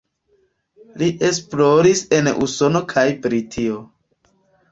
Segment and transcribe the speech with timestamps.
[1.01, 3.77] Li esploris en Usono kaj Britio.